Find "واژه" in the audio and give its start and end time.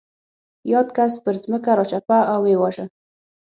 2.61-2.85